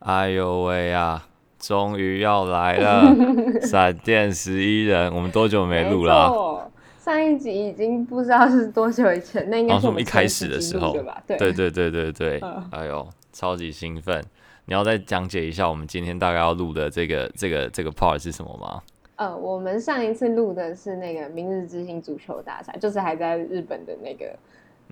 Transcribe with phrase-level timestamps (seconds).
[0.00, 1.22] 哎呦喂呀！
[1.58, 3.02] 终于要来了，
[3.66, 6.70] 闪电十一人，我们多久没录了、啊？
[7.00, 11.20] 上一集已经不知道是多久以前，那应该是我们一开始的时候，对吧？
[11.26, 14.22] 对对对对对对，嗯、哎呦，超级兴奋！
[14.66, 18.80] 你要再讲解一下我们今天大概要录的这个这个这个 part 是什么吗？
[19.16, 24.32] 呃，我们上一次录的是那个明日之星足球大赛，就是还在日本的那个。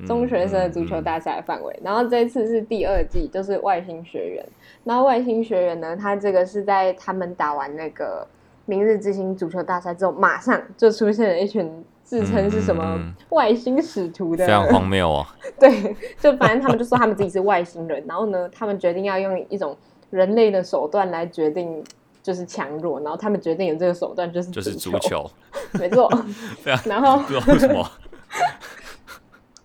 [0.04, 4.44] 中学生的足球大赛范围，嗯嗯嗯、然后这次是第二季，就是外星学员。
[4.84, 8.26] 然后外星学员呢，他这个是在他们打完那个
[8.66, 15.26] 明日之星足球大赛之后，马上就出现了一群自称是什么外星使徒的，非常荒谬哦。
[15.58, 19.76] 对，就反正他们就说他们自己是外星人，然后呢，他们决定要用一种
[20.10, 21.82] 人类的手段来决定
[22.22, 25.28] 就是强弱，然后他们决定的这个手段就是就是足球，
[25.80, 26.08] 没错。
[26.84, 27.90] 然后不知道为什么。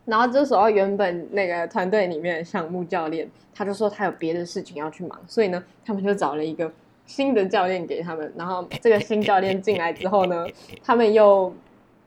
[0.03, 6.69] 然后这时候，原本那个团队里面的项目教练，他就说他有别的事情要去忙，所以呢，他们就找了一个
[7.05, 8.33] 新的教练给他们。
[8.35, 10.47] 然后这个新教练进来之后呢，
[10.83, 11.53] 他们又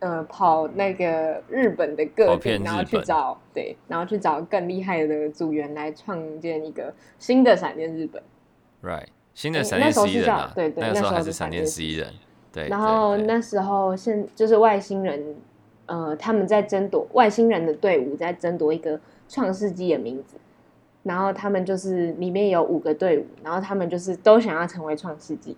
[0.01, 8.21] 呃跑那个日本的各地，然后去找对，然后去找更厉害的组员来创建一个新的闪电日本。
[8.83, 12.13] Right，新的闪电十一人啊，对对，那时候还是闪电十一人。
[12.53, 15.37] 对，然后那时候现就是外星人。
[15.87, 20.37] 呃，他们在争夺外星人的队伍，在争夺一个创世纪的名字，
[21.03, 25.57] 然后他们就是里面有五个队伍，然后他们就是都想要成为创世纪，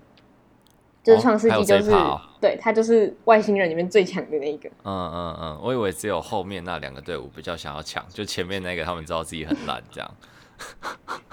[1.02, 4.68] 就是创世纪就是、哦哦、对他就是外星人里面最强的那一个。
[4.84, 10.10] 嗯嗯嗯，我以为只有后面那两个队伍比较想要抢，就前面那个他们知道自己很烂这样。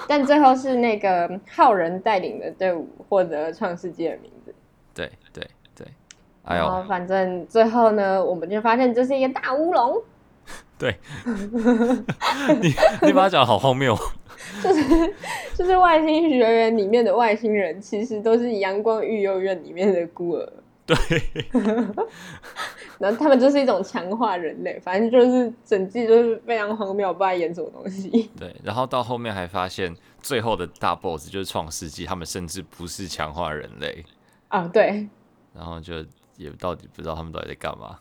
[0.07, 4.29] 但最后是那个浩人带领的队伍获得创世纪的名。
[6.45, 10.01] 然后反正最后呢，我们就发现这是一个大乌龙。
[10.77, 10.97] 对，
[12.61, 13.97] 你你把它讲得好荒谬。
[14.61, 15.13] 就是
[15.55, 20.53] 就是外星学员里面的外星人，其实都是阳光育幼院里面的孤儿。
[20.85, 20.97] 对。
[22.99, 28.29] 然后他们就是一种强化人类，反正就是整季就是非常荒谬，不知道演什么东西。
[28.37, 34.03] 对，然后到后面还发现最后的大 boss 就是创世纪，他们甚至不是强化人类。
[34.49, 35.07] 啊，对。
[35.55, 36.03] 然后就。
[36.37, 37.99] 也到底不知道他们到底在干嘛，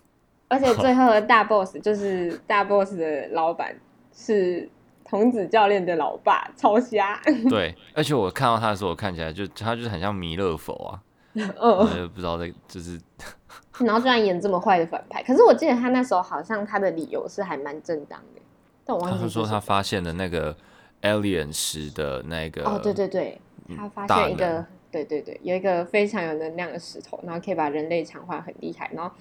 [0.48, 3.74] 而且最后的大 boss 就是大 boss 的老板
[4.12, 4.68] 是
[5.04, 7.20] 童子教练的老爸，超瞎。
[7.48, 11.02] 对，而且我看到他的时候，我看起来就他就是很像弥勒佛啊，
[11.34, 11.52] 嗯，
[11.94, 13.00] 就不知道在就是，
[13.80, 18.40] 然后居然演这么坏的反派，可是我记得他那时候好像他的理由是还蛮正当的，
[18.84, 20.56] 但我忘记他说他发现了那个
[21.02, 23.40] alien 石的那个，哦，对对对，
[23.76, 24.64] 他发现一个。
[24.92, 28.90] 对对对，有一个非常有能量的石头，然后可以把人类强化很厉害。
[28.92, 29.12] 然后，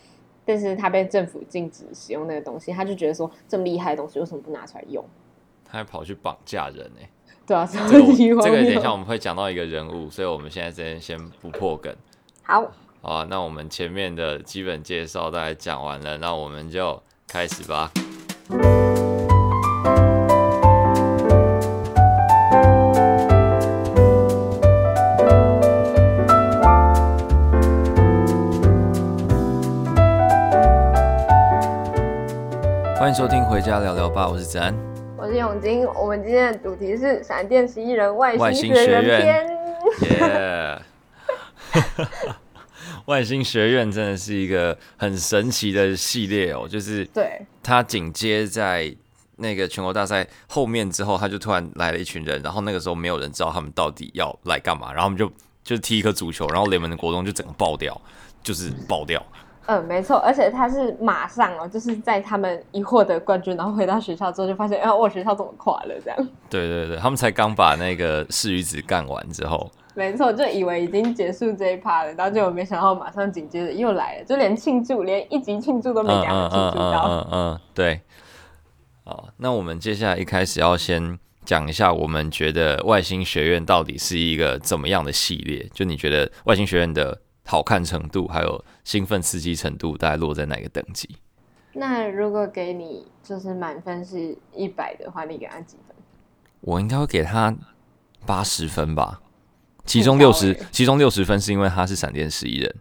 [0.45, 5.03] 但是他被政府禁止使用那个东西，他就觉得说这么厉害的东西为什么不拿出来用？
[5.65, 6.99] 他还跑去绑架人呢？
[7.47, 8.05] 对啊，这个、
[8.41, 11.93] 这个等一下我们会讲到一个人物，所以我们现在先先不破梗。
[12.43, 12.69] 好，
[13.01, 17.91] 好啊，那我们前面的基本介绍大概讲完了，那我们就开始吧。
[33.11, 34.73] 迎收听《回家聊聊吧》，我是子安，
[35.17, 35.85] 我是永金。
[35.85, 39.45] 我们今天的主题是《闪电十一人外星学院篇》。
[40.17, 40.81] 耶！
[43.07, 48.95] 外星学院真的是一个很神奇的系列哦，就是对他紧接在
[49.35, 55.29] 那个全国大赛后面之后，他就突然来了一群人，然后那个时候没有人知道他们到底要来干嘛，然后我们就
[55.65, 57.99] 就踢一颗足球，然后联盟的国中就整个爆掉，
[58.41, 59.21] 就是爆掉。
[59.67, 65.93] 嗯，没错，而且他是马上哦，就是在他们一获得冠军，然后回到学校之后，就发现，哎，我学校怎么垮了？
[66.03, 66.29] 这样。
[66.49, 77.05] 对对对，他们才刚把那个柿鱼子干完之后，没错，就以为已经结束这一趴了，然后结果没想到马上紧接着又来了，就连庆祝，连一集庆祝都没给他们庆祝到。
[77.05, 78.01] 嗯嗯，嗯，嗯，嗯，对。
[79.05, 85.69] 好，那我们接下来一开始要先讲一下，我们觉得外星学院到底是一个怎么样的系列？
[85.71, 87.21] 就你觉得外星学院的？
[87.45, 91.17] 好看程度还有兴奋刺激程度，大概落在哪个等级？
[91.73, 95.95] 那如果给你就是满分是一百的话，你给他几分？
[96.61, 97.53] 我应该会给他
[98.25, 99.21] 八十分吧，
[99.85, 102.75] 其中六十，其中六十分是因为他是闪电十一人，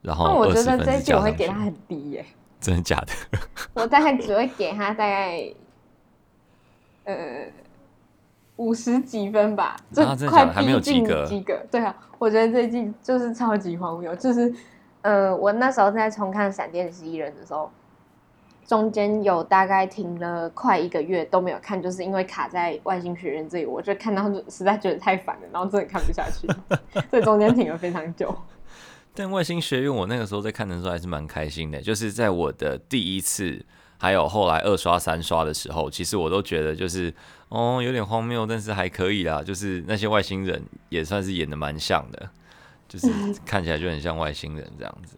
[0.00, 2.26] 然后我觉得这我会给他很低耶，
[2.60, 3.38] 真的假的？
[3.74, 5.52] 我大概只会给他大概
[7.04, 7.46] 呃。
[8.56, 11.60] 五十几分吧，这快逼近及格。
[11.70, 14.14] 对啊，我觉得这一季就是超级荒谬。
[14.14, 14.52] 就是，
[15.00, 17.70] 呃，我那时候在重看《闪电十一人》的时候，
[18.66, 26.46] 中间有大概停了快一个月都没有看，就是因为卡在外星学院这里，我就看到实在觉得太烦了，然后真的看不下去，
[27.10, 28.34] 所以中间停了非常久。
[29.14, 33.62] 但外星学院我那个时候在看的时候还是蛮开心的，就是在我的第一次，
[33.98, 37.12] 还有后来二刷三刷的时候，其实我都觉得就是
[37.52, 42.30] 哦有点荒谬，但是还可以啦，就是那些外星人也算是演的蛮像的，
[42.88, 43.08] 就是
[43.44, 45.16] 看起来就很像外星人这样子。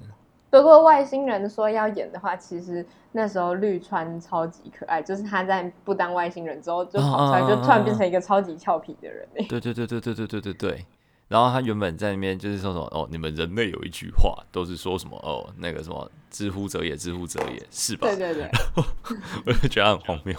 [0.50, 9.28] 不过外星人说要演的话，其实那时候绿川超级可爱，就是他在不当外星人之后就跑出来，就突然变成一个超级俏皮的人。
[9.48, 10.84] 对对对对对对对对对。
[11.26, 18.06] 然后他原本在那边就是说什么哦，你们人类有一句话都是说什么哦，那个什么知乎者也，知乎者也，是吧？
[18.08, 18.50] 对对对。
[19.46, 20.36] 我就觉得很荒谬。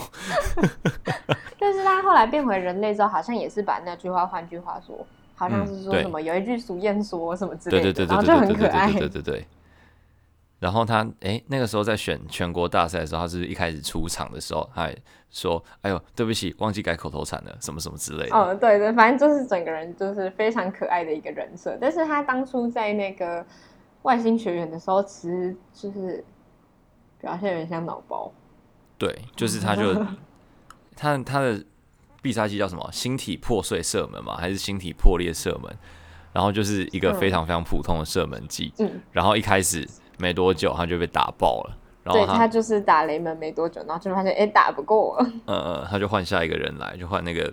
[1.59, 5.05] 但是他后来变回人类之后，好像也是把那句话换句话说，
[5.35, 8.91] 好像是说什么、嗯、有一句俗谚说什么之类的，对对对对对对对对对对，然后就很可爱。
[8.91, 9.47] 对对对对对。
[10.65, 14.97] 然后他哎，那个时候在选全国大赛的时候，他是，一开始出场的时候，他还
[15.29, 21.77] 说：“哎呦，对不起，忘记改口头禅了，什么什么之类的。”哦，对对，反正就是整个人就是非常可爱的一个人设。
[21.79, 23.45] 但是他当初在那个
[24.01, 26.25] 外星学院的时候，其实就是
[27.21, 28.33] 表现有点像脑包。
[28.97, 29.93] 对，就是他就
[30.97, 31.63] 他他的
[32.23, 32.89] 必杀技叫什么？
[32.91, 35.71] 星体破碎射门嘛，还是星体破裂射门？
[36.33, 38.73] 然后就是一个非常非常普通的射门技。
[38.79, 39.87] 嗯，然后一开始。
[40.17, 41.77] 没多久，他就被打爆了。
[42.03, 45.17] 然后他对他就是打雷门没多久，然后就发现哎，打不过。
[45.19, 47.51] 嗯嗯，他就换下一个人来，就换那个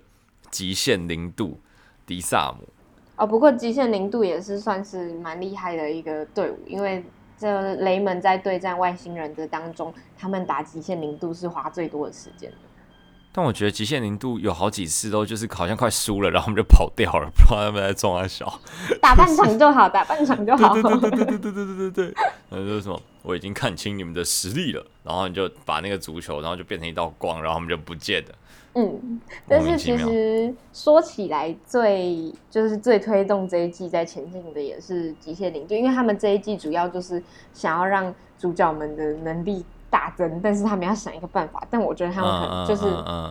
[0.51, 1.59] 极限零度
[2.05, 2.69] 迪萨姆。
[3.17, 7.03] 哦，不过极限零度也是算是蛮厉害的一个队伍，因为
[7.39, 12.57] 这雷门在对战外星人的当中，他们打极限零度是花最多的时间的。
[13.35, 18.61] 但我觉得极限零度有好几次都就是好像快输了，然后他们就跑掉了，不知道他们在中啊小。
[19.01, 20.75] 打半场就好，打半场就好。
[20.75, 22.15] 对对对对对对对对对对。
[22.51, 28.29] 然后 就是什么，我已经看清你们的实力了，然后你就把那个足球，然后就变成一道光，然后他们就不见了。
[28.75, 37.23] 嗯，但是其实说起来最就是最推动这一季在前进的也是极限零度，因为他们这一季主要就是
[37.55, 39.65] 想要让主角们的能力。
[39.93, 42.87] 大增，但是他们要想一个办法，但我觉得他们可能就是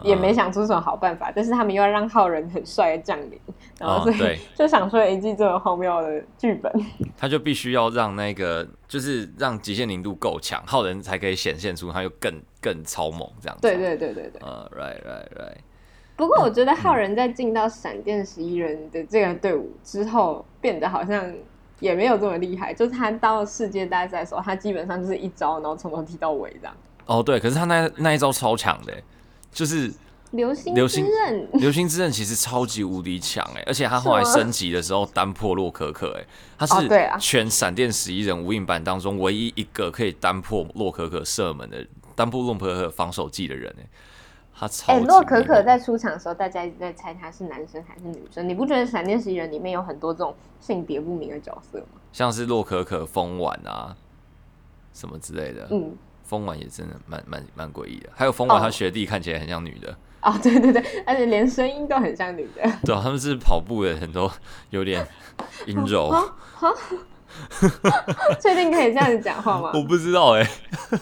[0.08, 3.42] 也没想出什么好办法，但是他们又要让浩人很帅的降临，
[3.80, 6.72] 然后所以 就想出一季这么荒谬的剧本。
[7.18, 12.31] 他就必须要让那个，就是让极限零度够强，浩人才可以显现出他又更
[12.62, 13.62] 更超猛这样子。
[13.63, 14.42] 对对对对对。
[14.42, 15.58] 呃、uh,，right right right。
[16.16, 21.34] 不过我觉得浩人在进到闪电十一人的这个队伍之后，变得好像。
[21.81, 26.74] 也没有这么厉害，就是他到世界大赛的时候，他基本上就是一招，然后从头踢到尾这样。
[27.06, 28.94] 哦，对，可是他那那一招超强的，
[29.51, 29.92] 就是
[30.31, 31.50] 流星之刃。
[31.54, 36.25] 流星之刃其实超级无敌强哎，而且他后来升级的时候单破洛可可哎，
[36.57, 36.88] 他是
[37.19, 41.86] 全闪电十一人无影版当中唯一一个可以单破洛可可射门的
[42.16, 43.84] 单破洛可可防守技的人哎。
[44.62, 44.94] 他超。
[44.94, 48.48] 哎，洛可可在出场的时候，大家一直在猜他是男生还是女生。
[48.48, 52.00] 你不觉得闪电十一人里面有很多这种性别不明的角色吗？
[52.13, 53.96] 像是洛可可、风丸啊，
[54.94, 55.68] 什么之类的。
[55.72, 58.10] 嗯，风丸也真的蛮蛮蛮诡异的。
[58.13, 59.98] 还有风丸，他学弟看起来很像女的。
[60.22, 62.62] 哦，对对对，而且连声音都很像女的。
[62.86, 64.31] 对啊，他们是跑步的，很多
[64.69, 65.04] 有点
[65.66, 66.12] 阴柔。
[68.40, 69.72] 确定可以这样子讲话吗？
[69.74, 71.00] 我不知道哎、欸。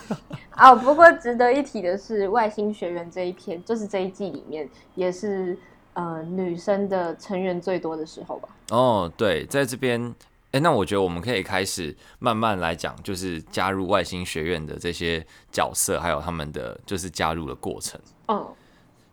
[0.60, 5.58] 哦，不过值得一提的是，外星学院这一篇，就是这一季里面也是
[5.94, 8.50] 呃女生的成员最多的时候吧。
[8.70, 10.14] 哦，对，在这边，
[10.52, 18.00] 哎，那我觉得我们可以开始慢慢来讲，就是加入外星学院的这些角色，还有他们的就是加入的过程。
[18.28, 18.46] 嗯。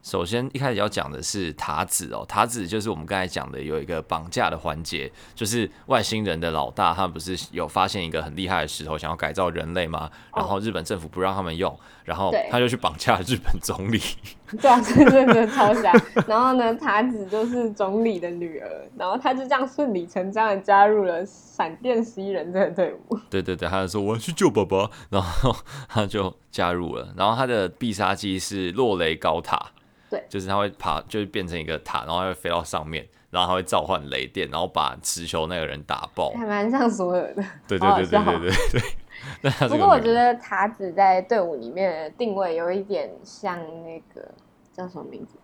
[0.06, 10.08] 首先，一开始要讲的是塔子哦，塔子就是我们刚才讲的有一个绑架的环节，就是外星人的老大，他不是有发现一个很厉害的石头，想要改造人类吗？
[10.32, 14.00] 然后日本政府不让他们用，然后他就去绑架日本总理。
[14.62, 15.92] 对啊，真的真的超傻。
[16.28, 23.18] 然后呢，塔子就是总理的女儿，然后他就这样顺理成章的加入了闪电十一人这个队伍。
[23.28, 25.56] 对对对，他就说我要去救爸爸， 然后
[25.88, 27.12] 他就加入了。
[27.16, 29.72] 然后他的必杀技是落雷高塔。
[30.08, 37.44] 对，就是他会爬，就是变成一个塔，然后他会飞到上面，然后他会召唤雷电，然后把持球那个人打爆，还蛮像所有的。
[37.66, 39.68] 对对对对对对。
[39.68, 44.28] 不过我觉得塔子在队伍里面的定位有一点像那个
[44.72, 45.38] 叫什么名字？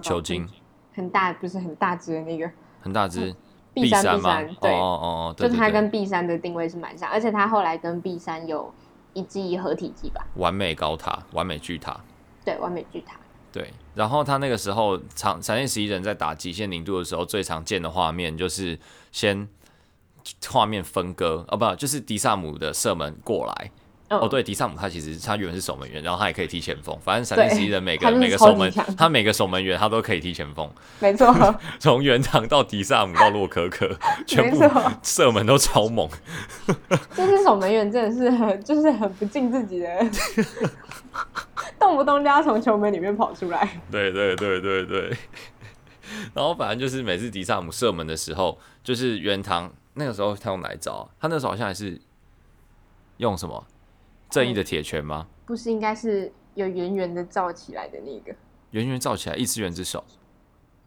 [0.00, 0.48] 球精，
[0.94, 2.50] 很大，不是很大只的那个，
[2.80, 3.34] 很大只。
[3.72, 8.72] 碧山碧山，对哦哦哦，就是他跟碧山的定位是蛮像，而且他后来跟碧山有
[9.12, 10.26] 一季合体技吧？
[10.36, 12.00] 完美高塔，完美巨塔。
[12.42, 13.16] 对，完美巨塔。
[13.56, 18.78] 对，然后他那个时候，长闪电十一人在打极限零度的时候，最常见的画面就是
[19.10, 19.48] 先
[20.46, 23.70] 画面分割，哦不，就是迪萨姆的射门过来，
[24.08, 26.96] 嗯、哦，对，迪萨姆他其实他原本是守门员，然后他也可以踢前锋。
[27.00, 30.70] 反正闪电十一人每个每个守门，他每个守门员他都可以踢前锋。
[31.00, 31.34] 没错，
[31.80, 34.62] 从原堂到迪萨姆到洛可可， 全部
[35.02, 36.08] 射门都超猛。
[37.16, 39.88] 这些守门员真的是很就是很不敬自己的，
[41.78, 43.80] 动不动就要从球门里面跑出来。
[43.90, 45.16] 对对对对对。
[46.32, 51.08] 然后反正就是每次迪萨姆射门的时候，就是原堂那个时候他用哪一招啊？
[51.20, 52.00] 他那时候好像还是
[53.16, 53.66] 用什么？
[54.36, 55.26] 正义的铁拳吗？
[55.46, 58.36] 不是，应该是有圆圆的罩起来的那个。
[58.72, 60.04] 圆圆罩起来，异次元之手。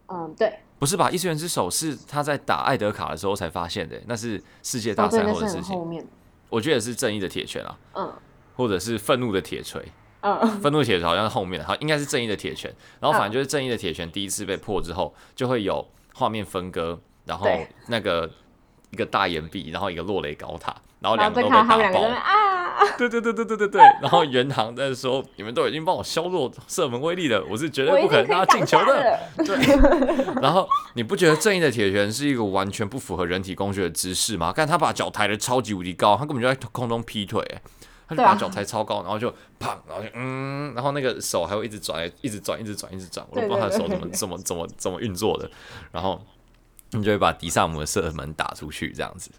[0.08, 0.60] 嗯，对。
[0.78, 1.10] 不是吧？
[1.10, 5.76] 异次元之手是他在打艾德卡的时候才发现的，那是世界大赛后的事情。
[5.76, 6.06] 后面，
[6.50, 7.78] 我觉得是正义的铁拳啊。
[7.96, 8.14] 嗯。
[8.56, 9.84] 或者是愤怒的铁锤。
[10.22, 10.62] 嗯。
[10.62, 12.72] 愤怒的铁锤好像是后面，好，应该是正义的铁拳。
[13.00, 17.48] 然后反正就是正义的铁拳第一次被破之后，就会有画面分割，然后
[17.88, 18.30] 那个
[18.92, 22.10] 一个大岩壁，然后一个落雷高塔，然后两个都被打爆。
[22.98, 29.56] 对对对对对对对， 然后原堂在说：“你们都已经帮我削弱射门威力了，我是绝对不可能让他进球的。” 对。
[30.42, 34.52] 然后你不觉得正义的铁拳是一个完全不符合人体工学的姿势吗？
[34.52, 37.44] 看他把脚抬得超级无敌高，他根本就在空中劈腿，
[38.08, 45.50] 他就把脚抬超高，然后就砰，然后就嗯，然后那个手还会一直转，一直转，一直转，一直转，我都不知道他的手怎么怎么怎么怎么运作的。
[45.92, 46.22] 然后
[46.92, 49.32] 你就会把迪萨姆的射门打出去，这样子。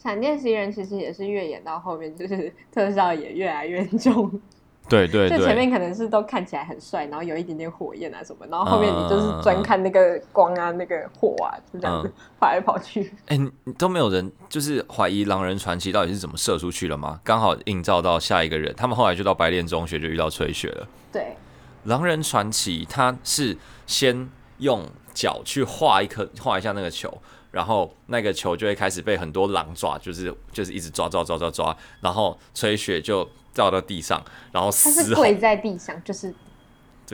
[0.00, 4.30] 闪电十一人其实也是越演到后面，就是 特效也越来越重。
[4.88, 13.12] 对对对，就前面可能是都看起来很帅，然后有一点点火焰啊什么，然后后面你就是专看那个光啊、嗯、那个火啊，就这样子跑来跑去。
[13.26, 17.20] 哎、嗯欸，都没有人就是怀疑狼人传奇到底是怎么射出去了吗？
[17.22, 20.88] 刚好映照到下一个人，他们后来就到白莲中学就遇到吹雪了。
[21.12, 21.36] 对，
[21.84, 27.12] 狼人传奇他是先用脚去画一颗画一下那个球。
[27.50, 36.34] 然后那个球就会开始被很多狼爪，就是就是一直抓抓抓抓抓，然后吹雪就掉到地上，然后他是跪在地上，就是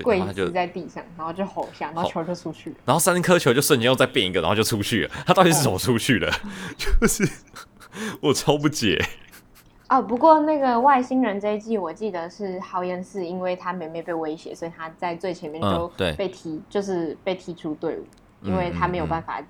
[0.03, 2.77] 跪死在地上，然后就吼一下，然后球就出去了。
[2.85, 5.11] 然后三颗球就瞬间又再变一个，然后就出去了。
[5.25, 6.29] 他到底是怎么出去的？
[6.29, 6.35] 哦、
[6.77, 7.29] 就是
[8.21, 9.01] 我超不解。
[9.89, 15.87] 哦，不过那个外星人这一季，我记得是豪言是，因为他妹妹被威胁，所以他在最前面就
[16.17, 18.07] 被踢，嗯、就是被踢出队伍，
[18.43, 19.41] 因为他没有办法。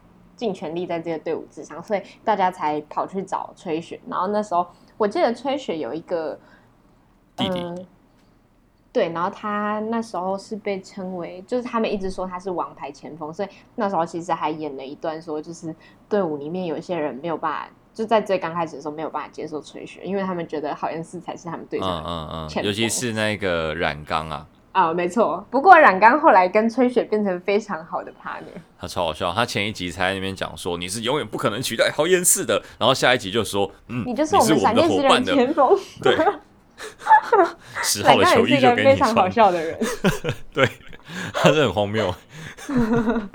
[0.44, 3.98] 尽全力在这个队伍之上，所以大家才跑去找吹雪。
[4.06, 4.66] 然后那时候，
[4.98, 6.38] 我记得吹雪有一个
[7.34, 7.74] 弟弟、呃，
[8.92, 15.74] 对，然后他那时候是被称为，就是他们一直说他是王牌前锋，所以那时候其实还演了一段，说就是
[16.08, 24.46] 队伍里面有一些人没有办法，就在最刚开始的时候没有办法接受吹雪，因为他们觉得好像是才是他们队长，嗯嗯嗯，尤其是那个染缸啊。
[24.74, 25.46] 啊、哦，没错。
[25.52, 28.60] 不过冉刚后来跟吹雪变成非常好的 partner。
[28.76, 35.78] 他超好笑，他前一集才在那边讲说你是永远不可能取代豪彦四的，然后下一集就说嗯，你就是我们闪电十一人前锋。
[36.02, 36.16] 对，
[37.84, 39.78] 十号的球衣就给你非常好笑的人。
[40.52, 40.68] 对，
[41.32, 42.12] 他是很荒谬。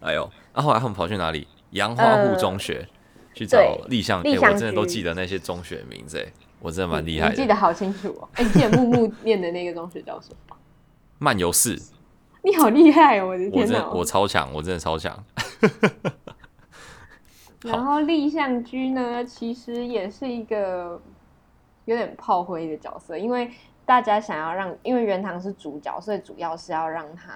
[0.00, 1.48] 哎呦，那、啊、后来他们跑去哪里？
[1.70, 2.88] 杨花户中学、呃、
[3.32, 6.26] 去找立项，哎、欸，我真的都记得那些中学名字，哎。
[6.60, 8.28] 我真的蛮厉害的，你记得好清楚哦。
[8.34, 10.56] 哎、欸，记得木木念的那个中学叫什么？
[11.18, 11.76] 漫游四。
[12.42, 13.28] 你好厉害哦！
[13.28, 15.24] 我的天哪，我超强，我真的超强。
[17.64, 21.00] 然后立相居呢，其实也是一个
[21.84, 23.50] 有点炮灰的角色，因为
[23.84, 27.32] 大家想要让，因为元堂是主角，所以主要是要让他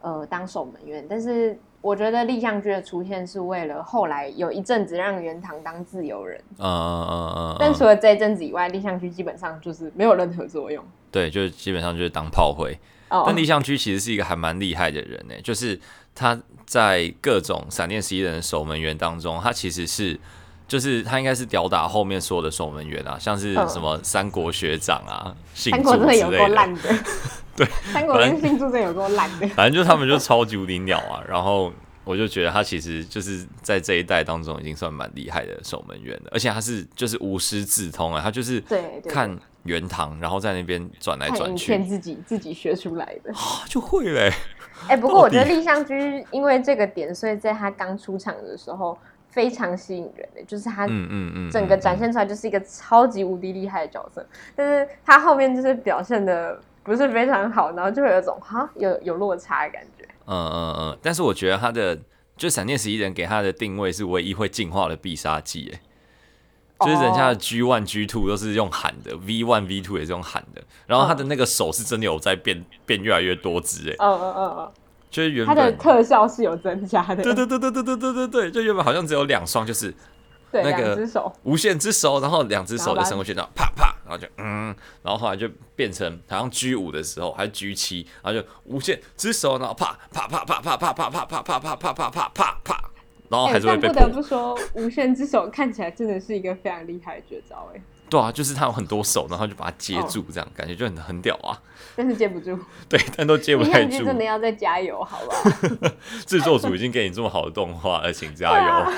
[0.00, 1.58] 呃当守门员，但是。
[1.82, 7.56] 我觉得立项居的出现是为了后来有一阵子让元堂当自由人，嗯嗯嗯嗯。
[7.58, 10.82] 但除了这一阵子以外，立项居基本上就是没有任何作用。
[11.10, 12.78] 对，就是基本上就是当炮灰。
[13.08, 13.24] Oh.
[13.26, 15.78] 但立项居其实是一个还蛮厉害的人呢，就是
[16.14, 20.18] 他在各种闪电十一人的守门员当中，他其实是
[20.66, 26.30] 就是他应该是吊打后面所有的守门员啊，像是什么三国学长啊、信助之类的。
[26.30, 26.80] 有够烂的。
[27.56, 29.46] 对，三国跟星柱真有多烂的。
[29.48, 31.72] 反正就他们就超级无敌鸟啊，然后
[32.04, 38.62] 我就觉得他其实就是在这一代当中已经算蛮厉害的守门员了，而且他是就是无师自通啊，他就是
[39.08, 44.32] 看原堂，然后在那边转来转去，骗自己自己学出来的，啊、就会嘞。
[44.88, 56.58] 哎、欸，不过我觉得立相居因为这个点，所以在他刚出场的时候非常吸引人的，就是他嗯嗯嗯，整个展现出来就是一个超级无敌厉害的角色，但是他后面就是表现的。
[56.82, 60.04] 不是非常好，然后就会有一种哈有有落差的感觉。
[60.26, 61.98] 嗯嗯嗯，但是我觉得他的
[62.36, 65.80] 就闪电十一人给他的定位是唯一会进化的必杀技，哎，
[66.80, 74.72] 就是人家的 G one G two 都是用喊的，V one V two 也是用喊的，然后他的那个手是真的有在变变越来越多只，哎，嗯嗯嗯嗯，
[75.10, 79.94] 就是原本他的特效是有增加的，对对对对对对对对对，就原本好像只有两双，就是
[80.52, 81.08] 对，那个
[81.44, 84.66] 无限之手，然后两只手就伸过去，然后啪啪，然后就嗯，
[85.02, 92.90] 然后后来就变成好像 G 五的时候还是 G 七，然后就无限之手，然后啪啪啪啪啪啪啪啪啪啪啪啪啪啪啪啪，
[93.30, 93.88] 然后还是会被。
[93.88, 97.80] 不得不说，无限之手看起来真的是一个非常厉害的绝招哎。
[98.12, 101.58] 对啊，就是他有很多手，然后就把它接住，这样感觉就很很屌啊。
[101.96, 102.58] 但是接不住。
[102.86, 104.04] 对，但都接不太住。
[104.04, 105.90] 真的要再加油，好不好？
[106.26, 108.92] 制作组已经给你这么好的动画了，请加油。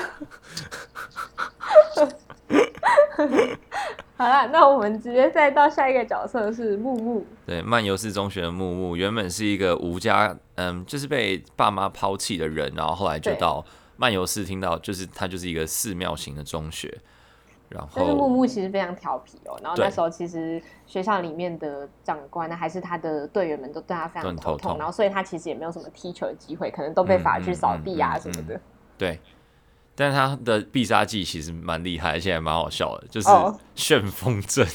[4.17, 7.25] 好了，那我们直接再到下一个角色是木木。
[7.45, 16.99] 对，漫游式中学的木木原本是一个无家，嗯，就是被爸妈抛弃的人，然后后来就到漫游式，听到就是他就是一个寺庙型的中学。
[17.69, 19.57] 然后，但是木木其实非常调皮哦。
[19.61, 24.77] 然后那时候其实学校里面的长官呢，还是他的队员们都对他非常头痛，头痛。
[24.77, 28.53] 然后所以他其实也没有什么踢球的机会，可能都被罚去扫地啊什么的。
[28.53, 28.61] 嗯嗯嗯嗯、
[28.97, 29.19] 对，
[29.95, 33.27] 但是他的必杀技其实蛮厉害，而且还蛮好笑的，就是
[33.73, 34.65] 旋风阵。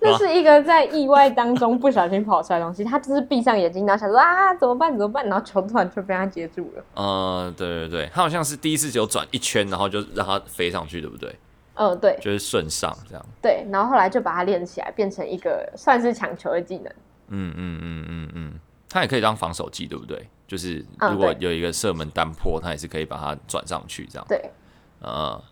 [0.00, 6.84] 这、哦、是一个在意外当中不小心跑出来的东西，他就是闭上眼睛，然后想说啊怎么办怎么办，然后球突然就被他接住了。
[6.94, 11.36] 嗯，对对对，他好像是第一次只有转一圈，然后就让他飞上去，对不对？
[11.76, 13.26] 嗯，对，就是顺上这样。
[13.40, 16.92] 对，然后后来就把它练起来，变成一个算是抢球的技能。
[17.28, 20.28] 嗯嗯嗯嗯嗯，它也可以当防守技，对不对？
[20.46, 24.24] 就是如果有一个射门单坡，它也是可以把它转上去这样。
[24.28, 24.50] 对，
[25.02, 25.42] 嗯，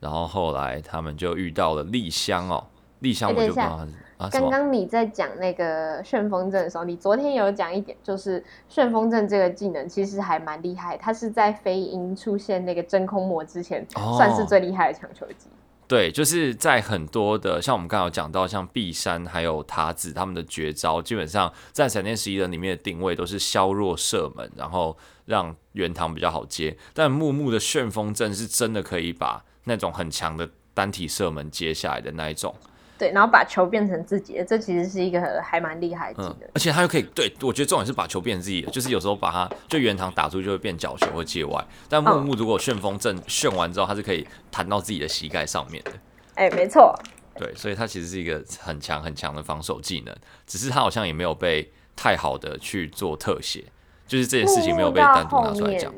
[0.00, 2.64] 然后后来他们就遇到了丽香哦，
[3.00, 4.28] 丽香我就不知道啊。
[4.32, 15.48] 刚刚你在讲那个旋风阵的时候，你昨天有讲一点，就是旋风阵这个技能其实还蛮厉害，它是在飞鹰出现那个真空魔之前，算是最厉害的抢球技。
[15.88, 26.76] 对，就是在很多的，像我们刚刚有讲到，像碧山还有塔子他们的绝招，基本上在闪电十一人里面的定位都是削弱射门，然后让原堂比较好接。
[26.92, 32.54] 但木木的旋风阵是真的可以把那种很强的单体射门接下来的那一种。
[32.98, 36.38] 对，然后把球变成自己的，这其实是一个还蛮厉害的技能。
[36.40, 45.92] 嗯，而且他又可以，对，我觉得重点是把球变成自己的，就是有时候把它就原堂打出就会变角球或界外，但木木如果旋风阵旋完之后，它是可以弹到自己的膝盖上面的。
[46.34, 46.92] 哎，没错。
[47.36, 50.12] 对，所以他其实是一个很强很强的防守技能，
[50.44, 53.64] 只是他好像也没有被太好的去做特写，
[54.08, 55.94] 就是这件事情没有被单独拿出来讲。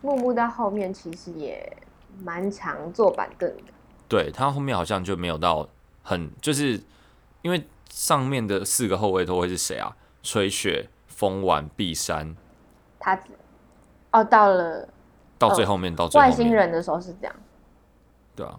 [0.00, 1.76] 木木到后面其实也
[2.22, 3.62] 蛮常坐板凳的。
[4.08, 5.68] 对，他后面好像就没有到。
[6.08, 6.80] 很就是
[7.42, 9.94] 因为上面的四个后卫都会是谁啊？
[10.22, 12.34] 吹雪、风丸、碧山、
[12.98, 13.32] 他子。
[14.10, 14.88] 哦，到了
[15.38, 17.36] 到最后面，到最外星人的时候是这样。
[18.34, 18.58] 对啊，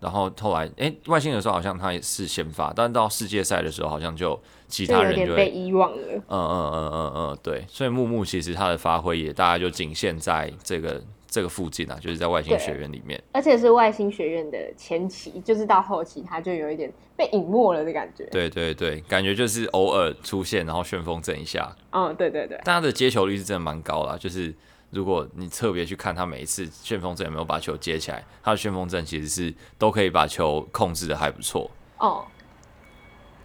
[0.00, 5.98] 然后后来哎、欸，外星人的时候好像他也是先发，但到世界赛的时候好像就其他人就被遗忘了。
[6.06, 11.02] 嗯嗯嗯嗯嗯，对，所以木木其实他的发挥也大概就仅限在这个。
[11.30, 18.24] 这个附近啊，就是在外星学院里面，而且是外星学院的前期，就是到后期，他就有一点被隐没了的感觉。
[18.30, 21.70] 对对对，感觉就是偶尔出现，然后旋风阵一下。
[21.90, 22.58] 嗯，对对对。
[22.64, 24.54] 但他的接球率是真的蛮高啦，就是
[24.90, 31.70] 如果你特别去看他每一次旋风阵有没有把球接起来，他的旋风阵其实是都可以把球控制的还不错。
[31.98, 32.24] 哦。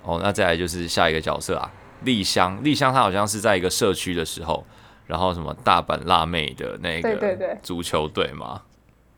[0.04, 1.70] 哦，那再来就是下一个角色啊，
[2.06, 2.64] 丽香。
[2.64, 4.66] 丽香她好像是在一个社区的时候。
[5.06, 8.62] 然后什么大阪辣妹的那个足球队吗？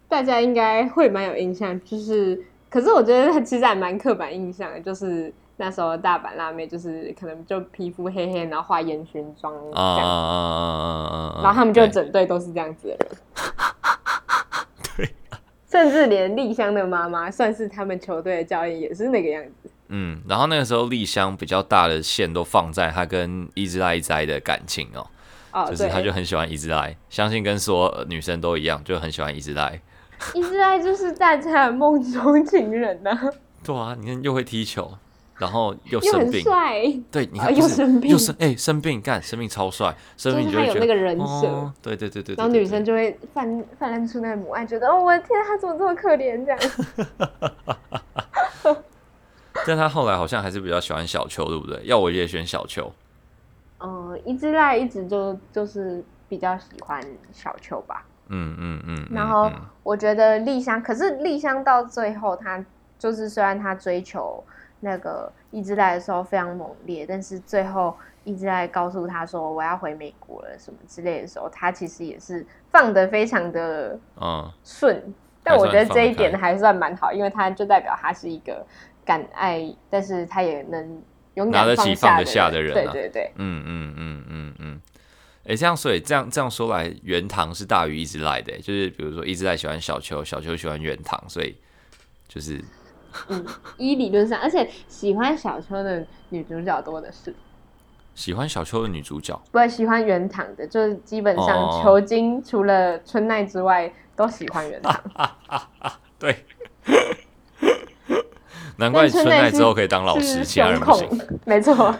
[0.07, 9.97] 大家应该会蛮有印象，就是可是我觉得他其实还蛮刻板印象的，就是那时候大阪辣妹就是可能就皮肤黑黑，然后画烟熏妆这样
[11.35, 13.09] 子，然后他们就整队都是这样子的人。
[14.95, 15.15] 对，
[15.67, 19.69] 甚至连丽香的妈妈算是他们球队的教练，也是那个样子。
[19.89, 25.07] 嗯，然后那个时候丽香比较大的线都放在她跟伊兹拉伊哉的感情哦。
[25.69, 29.79] 就是他就很喜欢伊兹赖，相信跟所有女生都一样，就很喜欢伊兹赖。
[30.33, 33.29] 伊兹赖就是大家的梦中情人呐、啊。
[33.63, 34.91] 对啊，你看又会踢球，
[35.37, 36.81] 然后又生病，帅。
[37.11, 41.73] 对，你看、就是、又生病，又生哎、欸、生病干生病超帅，生病就会觉得、就是、有那个人设、哦。
[41.81, 46.59] 对对对对，然后女生就会泛泛滥出那个母爱，觉得哦我的天，他怎么这么可怜这样。
[49.65, 51.81] 但他后来好像还是比较喜欢小秋，对不对？
[51.85, 52.93] 要我也选小秋。
[53.79, 58.05] 嗯，一直来一直就就是比较喜欢小秋吧。
[58.27, 59.07] 嗯嗯嗯。
[59.11, 59.51] 然后
[59.83, 62.63] 我觉得丽香，可是丽香到最后，她
[62.97, 64.43] 就是虽然她追求
[64.79, 75.13] 那个一直来的时候非常猛烈，但是最后一直来告诉她说我要回美国了什么之类的时候，她其实也是放的非常的嗯顺。
[75.43, 78.65] 但我觉得这一点还算蛮好，因为她就代表她是一个
[79.03, 81.03] 敢爱，但是她也能。
[81.51, 84.81] 拿得起放得下的人，对对对，嗯嗯嗯嗯嗯，
[85.47, 91.55] 哎，这样所以这样这样说来，原堂是大于一直赖的，就是比如说一之濑喜欢小秋，小秋喜欢原堂，所以
[92.27, 92.63] 就是，
[93.27, 93.45] 嗯，
[93.77, 97.35] 依理论上，而且喜欢小秋的女主角多的是。
[98.13, 104.93] 喜欢小秋的女主角，不会喜欢原堂的，就是基本上球精除了春奈之外都喜欢原堂。
[105.15, 106.45] 啊啊啊、对，
[108.77, 111.07] 难怪春奈之后可以当老师，其他人不行。
[111.45, 111.95] 没错，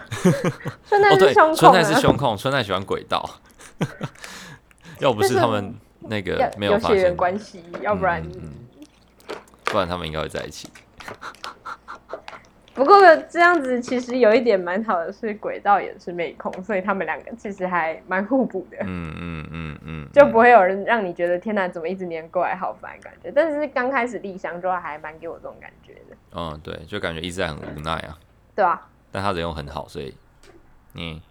[0.87, 3.29] 春奈是胸控，春奈是胸控，春奈喜欢轨道。
[4.99, 9.35] 要不是他们那个没有发现关系，要不然、嗯嗯，
[9.65, 10.69] 不然他们应该会在一起。
[12.75, 18.77] 不过这样子其实有一点蛮好的，是轨道也是妹控，所以他们两个其实还蛮互补的。
[18.81, 23.31] 嗯嗯嗯嗯，就不会有人让你觉得天哪，怎么一直黏过来，好烦感觉。
[23.33, 26.17] 但是刚开始丽香就还蛮给我这种感觉的。
[26.33, 28.19] 嗯，对，就感觉一直在很无奈啊。
[28.53, 28.89] 对啊。
[29.09, 30.13] 但他人又很好，所以，
[30.95, 31.21] 嗯。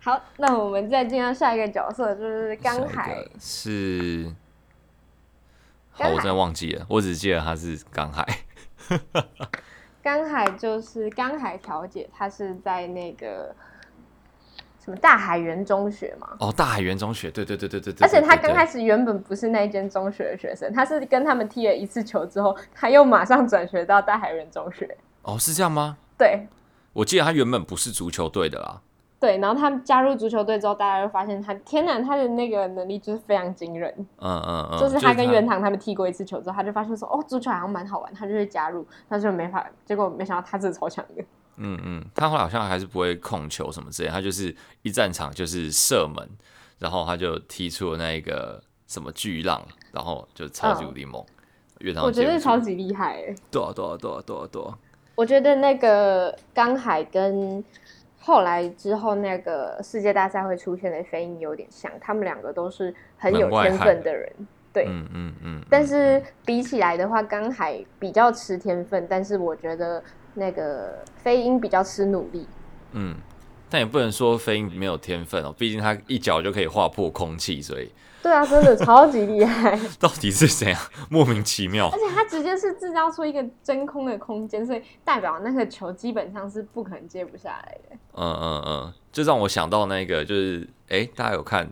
[0.00, 3.26] 好，那我们再进到下一个角色，就是刚海。
[3.40, 4.32] 是。
[5.90, 8.24] 好，我真的忘记了，我只记得他是刚海。
[10.02, 13.54] 刚海就是刚海调解，他是在那个
[14.82, 16.36] 什么大海原中学嘛？
[16.40, 18.06] 哦，大海原中学，对对对对对对。
[18.06, 24.96] 而且他刚开始原本不是那间中学的学生，他是跟他们踢了一次球之后，他又马上转学到大海原中学。
[25.22, 25.98] 哦，是这样吗？
[26.16, 26.46] 对，
[26.92, 28.80] 我记得他原本不是足球队的啦。
[29.20, 33.92] 对，然后他加入足球队之后，大家就发现他，天哪，他的那个能力就是非常惊人。
[34.18, 41.24] 嗯嗯嗯，就是他跟原堂他们踢过一次球之后，他就发现说，哦，足球好像蛮好玩，他就会加入，他就没法，结果没想到他真的超强的。
[41.56, 46.24] 嗯嗯，他后来好像还是不会控球什么之类，他就是一战场就是射门，
[46.78, 51.20] 然后他就踢出了那一个什么巨浪，然后就超级无敌猛。
[51.80, 54.78] 原堂、嗯、我觉得超级厉害、欸，多少多少多少多少多少。
[55.16, 57.64] 我觉得那个刚海跟。
[58.28, 64.30] 后来之后，那个世界大赛会出现的飞鹰有点像，他们两个都是很有天分的人，
[64.70, 65.58] 对，嗯嗯嗯。
[65.58, 72.46] 嗯，但是比起来的话，刚海比较吃天分，但是我觉得那个飞鹰比较吃努力。
[72.92, 73.16] 嗯，
[73.70, 77.90] 但也不能说飞鹰没有天分哦，毕竟他一脚就可以划破空气，所以。
[78.22, 79.78] 对啊，真的超级厉害！
[80.00, 80.80] 到底是怎样？
[81.08, 81.88] 莫名其妙。
[81.88, 87.96] 而且他直接是制造出一个真空的空间，所以代表那个球基本上是不可能接不下来的。
[88.14, 91.66] 嗯嗯嗯，就让我想到那个，就是哎、欸，大家有看《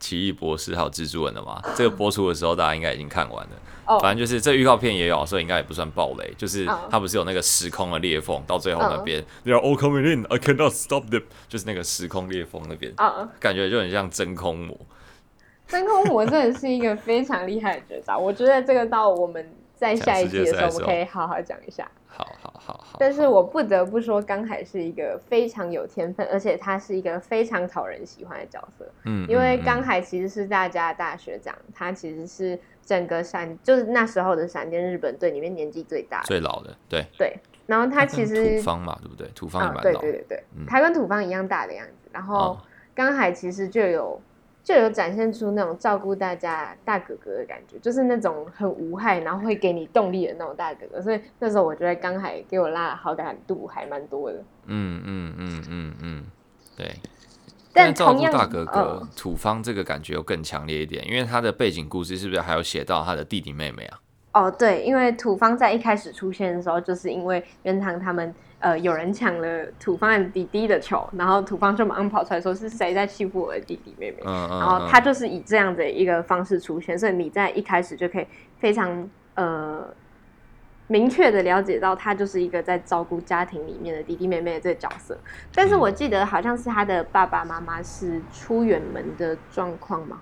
[0.00, 1.62] 奇异博士》还有《蜘蛛人》的吗？
[1.76, 3.50] 这个播出的时候，大家应该已经看完了。
[3.86, 4.00] 哦。
[4.00, 6.34] 反正就是这预告片也有，所以应该也不算暴雷。
[6.36, 11.22] 就是它不是有那个时空的裂缝，到最后那边，They are all coming in, I cannot stop them。
[11.48, 12.92] 就是那个时空裂缝那边，
[13.38, 14.76] 感觉就很像真空膜。
[15.72, 21.90] 真空膜真的是一个非常厉害的绝招，我觉得这个到我们在下一季的时候，我们可以好好讲一下。
[22.06, 22.98] 好好好好。
[22.98, 28.86] 但是我不得不说，刚海是一个非常有天分，而且他是一个非常讨人喜欢的角色。
[29.06, 36.76] 嗯，因为刚海其实是大家的大学长，他其实是整个闪，就是那时候的闪电日本队里面年纪最大的、最老的。
[36.86, 37.34] 对对。
[37.64, 39.26] 然后他其实 土方嘛，对不对？
[39.34, 40.00] 土方也蛮老的、哦。
[40.02, 42.10] 对对对对，嗯、他跟土方一样大的样子。
[42.12, 42.58] 然后
[42.94, 44.20] 刚海其实就有。
[44.64, 51.02] 就有展现出那种照顾大家大哥哥的感觉，就是那种很无害，然后会给你动力的那种大哥哥。
[51.02, 54.38] 所以那时候我觉得刚海给我拉的好感度还蛮多的。
[54.66, 56.24] 嗯嗯嗯嗯嗯，
[56.76, 56.94] 对。
[57.74, 63.98] 但照顾大哥哥土方这个感觉又更强烈一点，因为他的背景故事是不是还有写到他的弟弟妹妹啊？
[64.32, 68.34] 哦，对，因为土方在一开始出现的时候，就是因为原堂他们。
[68.62, 78.26] 呃，有人抢了土方的弟弟的球，然后土方就马上跑出来说是谁在欺负我的弟弟妹妹，嗯嗯、然后他就是以这样的一个方式出现，所以你在一开始就可以
[78.60, 79.84] 非常呃
[80.86, 85.18] 明确的了解到他就是一个在照顾家庭里面的弟弟妹妹的这个角色。
[85.52, 90.20] 但是我记得好像是他的爸爸妈妈是出远门的状况吗？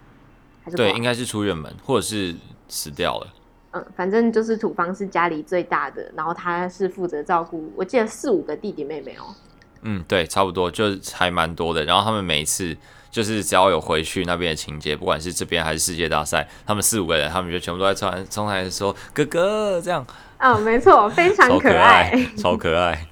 [0.64, 2.34] 还是对，应该是出远门，或者是
[2.68, 3.26] 死掉了。
[3.72, 9.34] 嗯，反正就是土方是家里最大的，然后他是负责照顾，我记得四五个弟弟妹妹哦。
[9.82, 11.84] 嗯，对，差不多就还蛮多的。
[11.84, 12.76] 然后他们每一次
[13.10, 20.04] 就是只要有回去那边的情节，不管是这边还是世界大赛，他们四五个人，他们就全部都在冲冲来说哥哥这样。
[20.38, 23.06] 嗯、哦，没错，非常可爱，超可爱。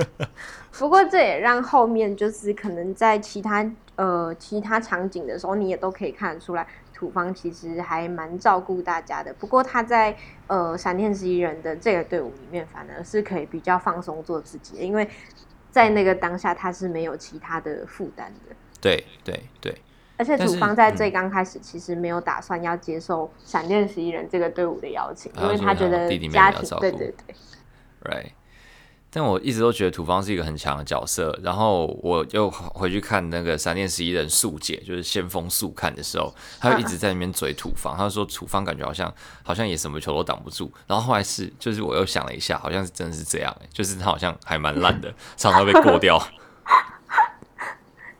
[0.78, 6.66] 不过这也让后面就是可能在其他呃其他场景的时候，你也都可以看得出来。
[7.00, 10.14] 土方其实还蛮照顾大家的，不过他在
[10.48, 15.08] 呃闪电十一人的这个队伍里面，反而是可以比较放松做自己，因为
[15.70, 18.54] 在那个当下他是没有其他的负担的。
[18.82, 19.74] 对对对，
[20.18, 27.34] 而且土方在最刚开始其实没有打算要接受闪电十一人这个队伍的邀请，因为他觉得家庭，对对对，对。
[28.02, 28.32] Right，
[29.12, 46.16] 但我一直都觉得土方是一个很强的角色，然后我又回去看那个闪电十一人速解，就是先锋速看的时候，他就一直在那边嘴土方，他就说土方感觉好像好像也什么球都挡不住，然后后来是就是我又想了一下，好像是真的是这样，就是他好像还蛮烂的，常常被过掉。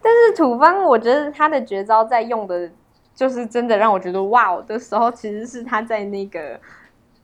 [0.03, 2.68] 但是土方，我觉得他的绝招在用的，
[3.14, 6.61] 就是真的让我觉得哇哦的时候，其实是他在那个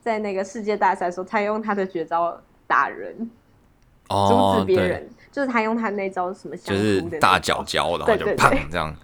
[0.01, 3.29] 在那个世界大赛的时候，他用他的绝招打人。
[4.09, 8.95] 阻止别人，就是他用他那招什么，就是大脚脚，然后就砰这样。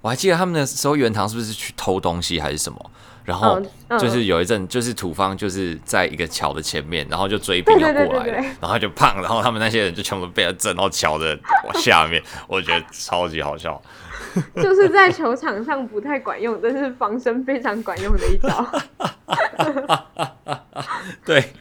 [0.00, 2.90] 我还记得他们那时候元堂是不是去偷东西还是什么？
[3.24, 3.60] 然后
[3.98, 11.36] 就是有一阵，就是土方就是在一个桥的前面，然后就追兵要过来，然后就胖，然后他们那些人就全部被他震到桥的
[11.74, 12.22] 下面。
[12.46, 13.82] 我觉得超级好笑，
[14.54, 18.64] 就是在球场上不太管用，但是防身非常管用的一招。
[21.26, 21.52] 对。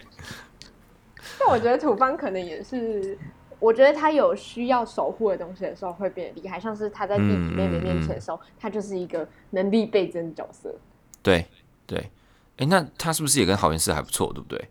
[1.45, 3.15] 但我觉得土方可能也是，
[3.59, 10.73] 我觉得他有需要守护的东西的时候会变得厉害，像是他在弟弟妹妹面前的时候，嗯嗯嗯、他就是一个能力倍增的角色。
[11.21, 11.45] 对
[11.85, 12.09] 对，哎、
[12.57, 14.69] 欸，那他是不是也跟郝元氏还不错，对不对？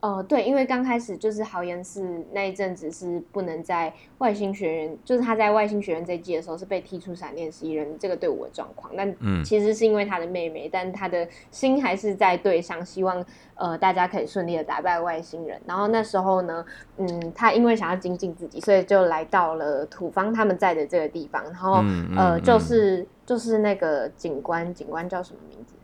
[0.00, 8.90] 呃，对，因为刚开始就是豪言是那一阵子是不能在外星学院，就是他在外星学院这一季的时候是被踢出闪电十一人这个队伍的状况。
[8.96, 13.22] 但其实是因为他的妹妹，嗯、但他的心还是在队上，希望
[13.56, 15.60] 呃大家可以顺利的打败外星人。
[15.66, 16.64] 然后那时候呢，
[16.96, 21.44] 嗯，他因为想要精进自己，所以就来到了土方他们在的这个地方。
[21.44, 25.74] 然后、嗯嗯、呃，就是就是那个警官，警官叫什么名字？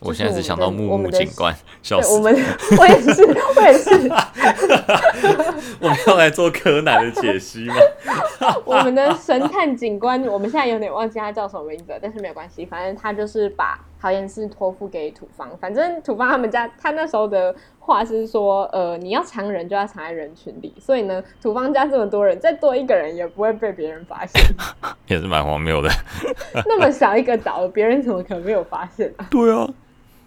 [0.00, 2.14] 我现在只想到木木警官，笑死！
[2.16, 2.34] 我们
[2.78, 3.24] 我也是，
[3.56, 3.90] 我也是。
[5.80, 7.74] 我们要来做柯南的解析吗？
[8.64, 15.50] 我们的神探警官，我们现在有点忘记他叫什么名字，但是没有关系，反正他就是把豪彦寺托付给土方。
[15.58, 24.42] 反正土方他们家，他那时候的话是说，呃，你要藏人就要藏在人群里，所以呢，土方家这么多人，再多一个人也不会被别人发现，
[25.08, 25.90] 也是蛮荒谬的。
[26.66, 29.26] 那么小一个岛，别人怎么可能没有发现啊？
[29.30, 29.68] 对啊。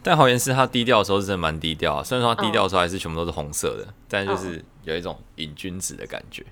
[0.02, 6.46] 但好言是他低调的时候是真的蛮低调啊，虽然说他低调的时候还是全部都是红色的，哦、但就是有一种瘾君子的感觉。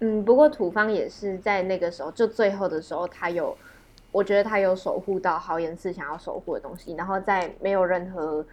[0.00, 3.56] 嗯，不过土方也是在那个时候，就最后的时候，他有，
[4.14, 8.46] 我觉得他有守护到豪言寺想要守护的东西，然后在没有任何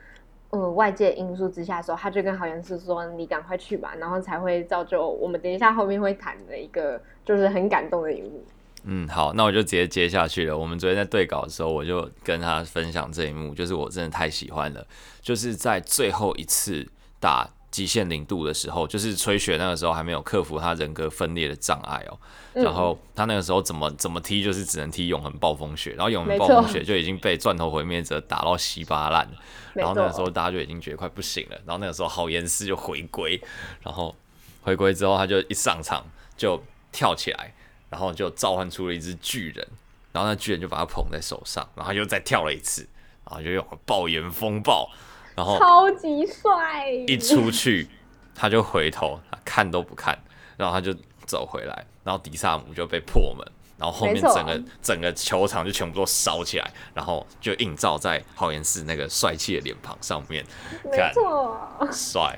[0.50, 8.44] 呃外界因素之下的时候，他就跟豪言寺说：“你赶快去吧。”然后才会造就我们等一下后面会谈的一个就是很感动的一幕。
[8.86, 10.58] 嗯，好，那我就直接接下去了。
[10.58, 14.84] 我们昨天在对稿的时候，我就跟他分享这一幕，就是我真的太喜欢了。
[15.22, 16.88] 就是在最后一次
[17.20, 22.20] 打极限零度的时候，就是吹雪那个时候还没有克服他人格分裂的障碍哦。
[22.54, 29.28] 然后他那个时候怎么怎么踢，就是只能踢永恒暴风雪，然后永恒暴风雪就已经被钻头毁灭者打到稀巴烂。
[29.74, 31.58] 然后那个时候大家就已经觉得快不行了。
[31.66, 33.42] 然后那个时候好严师就回归，
[33.82, 34.14] 然后
[34.62, 36.06] 回归之后他就一上场
[36.38, 37.54] 就跳起来。
[37.92, 39.68] 然后就召唤出了一只巨人，
[40.14, 42.88] 然后那巨人就把他捧在手上，然后又再跳了一次，
[43.26, 44.90] 然后就用爆炎风暴，
[45.36, 46.88] 然后超级帅。
[47.08, 47.88] 一出去
[48.36, 50.18] 他就回头，他看都不看，
[50.58, 50.94] 然后他就
[51.26, 53.46] 走回来，然后迪萨姆就被破门，
[53.78, 60.44] 然后后面整个整个球场就全部都烧起来，然后就映照在豪彦寺那个帅气的脸庞上面，
[60.84, 61.58] 没错，
[61.92, 62.38] 帅。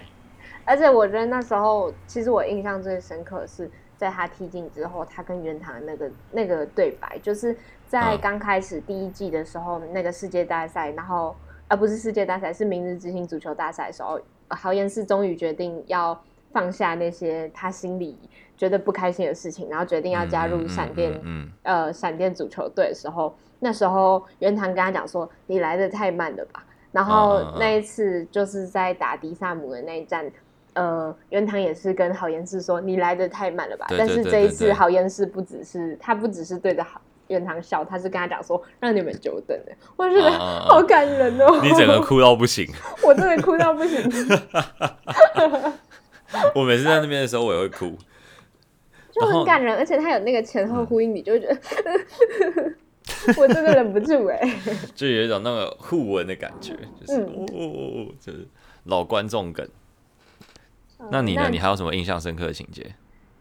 [0.65, 3.69] 而且我觉得那时候其实我印象最深刻的是。
[3.95, 7.55] 在他踢进之后，他跟原堂的那个那个对白，就是
[7.87, 11.33] 在刚开始第一季的时候，那个世界大赛，然后
[11.73, 16.15] 而不是世界大赛，是明日之星足球大赛的时候，豪言是终于决定要
[16.51, 18.15] 放下那些他心里
[18.55, 30.31] 觉得不开心的事情，然后决定要加入闪电，嗯，呃，闪电足球队的时候，那时候袁堂跟他讲说：“你来的太慢了吧。”然后那一次就是在打迪萨姆的那一战。
[30.75, 36.83] 呃，袁堂也是跟豪彦寺说：“你来的太慢了吧？”对对对对对，但是这一次豪彦寺不只是他不只是对着
[37.27, 41.59] 原堂笑，他是跟他讲说：“让你们久等了。”我觉得好感人哦！
[41.61, 42.67] 你整个哭到不行，
[43.03, 44.01] 我真的哭到不行。
[46.55, 47.95] 我每次在那边的时候，我也会哭，
[49.11, 51.55] 就很感人，而且他有那个前后呼应，你就会觉得
[53.37, 54.59] 我真的忍不住哎，
[54.95, 58.47] 就有一种那个互文的感觉，就是哦哦哦，就是
[58.85, 59.67] 老观众梗。
[61.11, 61.49] 那你呢？
[61.51, 62.95] 你还有什么印象深刻的情节？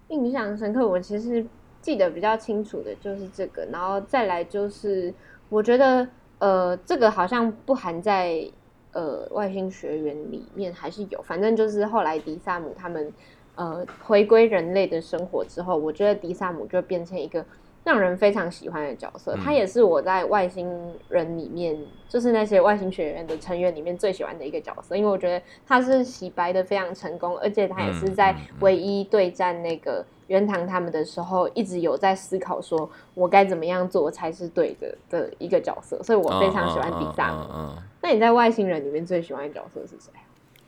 [0.08, 1.46] 印象深刻，我其实
[1.82, 5.12] 记得比较清楚的就是这个，然后再来就是，
[5.50, 8.48] 我觉得呃，这个好像不含在
[8.92, 13.12] 呃外星学员里面，还是有，反正就是后来迪萨姆他们
[13.56, 17.44] 呃回归人类的生活之后，我觉得迪萨姆就变成一个
[17.84, 21.76] 让人非常喜欢的角色，他也是我在外星人里面，
[22.08, 37.76] 就是那些外星学员的成员里面最喜欢的一个角色，因为我觉得他是洗白的非常成功，而且他也是在唯一对战那个元堂他们的时候，一直有在思考说我该怎么样做才是对的的一个角色，所以我非常喜欢迪萨姆。
[38.00, 40.10] 那你在外星人里面最喜欢的角色是谁？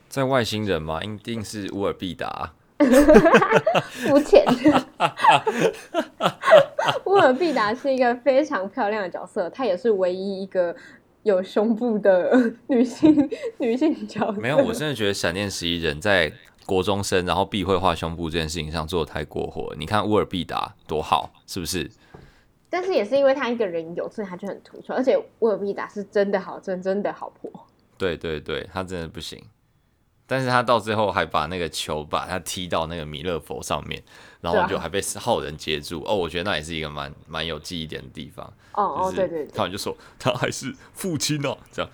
[0.09, 2.53] 在外星人嘛，一定是乌尔必达。
[3.91, 4.45] 肤浅。
[7.07, 10.77] 乌尔必达是一个非常漂亮的角色，她也是唯一一个
[11.23, 14.41] 有胸部的 女性女性角色。
[14.41, 16.31] 没有，我真的觉得闪电十一人在
[16.67, 19.75] 国中生然后必会画胸部这件事情上做的太过火。
[19.79, 21.91] 你看乌尔必达多好，是不是？
[22.71, 24.93] 但是也是因为他一个人有，所以他就很突出。
[24.93, 27.51] 而且乌尔必达是真的好，真真的好破。
[27.97, 29.41] 对对对，他真的不行。
[30.27, 34.03] 但是他到最后还把那个球把他踢到那个弥勒佛上面，
[34.45, 36.03] 然后就还被浩人接住。
[36.03, 38.45] 啊、哦，我觉得那也是一个蛮蛮有记忆点的地方。
[38.75, 41.91] 哦哦，对对对，他们就说他还是父亲哦，这样。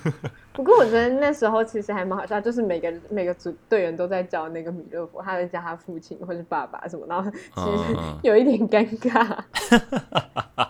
[0.52, 9.38] 不过我觉得那时候其实还蛮好笑，就是每个每个组队员都在叫那个米勒佛，他在叫他父亲或是爸爸什么，然后其实 有一点尴尬。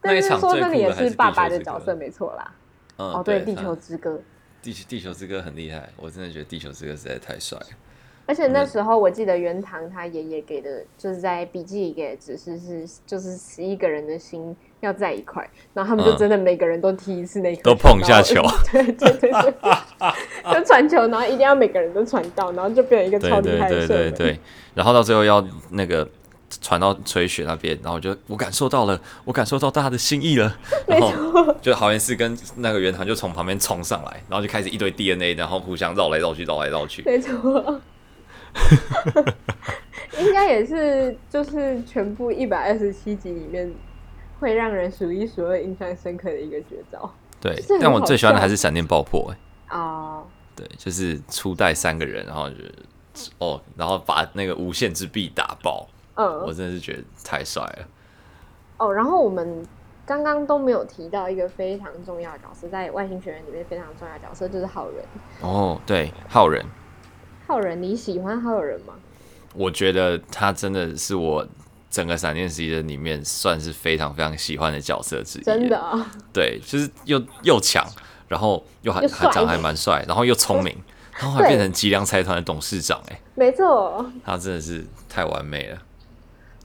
[0.00, 2.52] 但是说真的也是爸爸的角色没错啦。
[2.98, 4.20] 嗯、哦，对，地球之歌。
[4.62, 7.66] 地地球之歌很厉害，我真的觉得地球之歌实在太帅了。
[8.26, 19.52] 而且那时候我记得元堂他爷爷给的，就是在笔记里给的指示是，就是十一个人的心要在一块，然后他们就真的每个人都踢一次那个、嗯，都碰一下球， 对对对对，
[20.52, 23.86] 就传球，然后一定要每个人都传到，然后就变成一个超厉害的。
[23.86, 24.40] 对对对对，
[24.74, 26.06] 然后到最后要那个。
[26.60, 30.56] 传到吹雪那边，然后就我感受到了，我感受到大家的心意了。
[30.86, 31.12] 然后
[31.60, 37.02] 就好像是跟那个元堂就从旁边冲上来，然后就开始一堆 DNA，然后互相绕来绕去，绕来绕去。
[37.04, 37.80] 没错，
[40.18, 43.72] 应该也是就是全部一百二十七集里面
[44.40, 47.10] 会让人数一数二印象深刻的一个绝招。
[47.40, 49.30] 对，但我最喜欢的还是闪电爆破。
[49.30, 50.24] 哎，哦，
[50.56, 52.56] 对，就是初代三个人，然后就
[53.38, 55.86] 哦，然后把那个无限之壁打爆。
[56.14, 57.88] 嗯，我真的是觉得太帅了。
[58.78, 59.64] 哦，然后我们
[60.06, 65.04] 刚刚都没有提到一个非常重要的角色，在外星学院里面非常重要的角色就是浩人。
[65.42, 66.64] 哦，对，浩人。
[67.46, 68.94] 浩人，你喜欢浩人吗？
[69.54, 71.46] 我觉得他真的是我
[71.88, 75.42] 整个闪电十一人里面算是非常非常喜欢的角色之一。
[75.42, 76.10] 真的啊？
[76.32, 77.86] 对，就是又又强，
[78.28, 80.76] 然后又还还长还蛮帅，然后又聪明，
[81.18, 83.00] 然后还变成吉良财团的董事长。
[83.10, 85.78] 哎，没错，他真的是太完美了。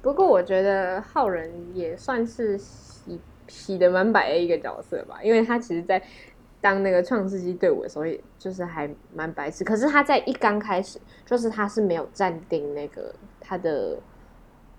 [0.01, 6.01] 不过我觉得浩人也算是洗洗的蛮白的一个角色吧，因为他其实，在
[6.61, 9.63] 当那个创世纪队伍的时候，也就是还蛮白痴。
[9.63, 13.97] 可是他在一刚开始，就是他是没有站定那个他的